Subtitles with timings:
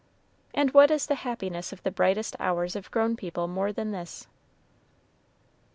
[0.55, 4.25] And what is the happiness of the brightest hours of grown people more than this?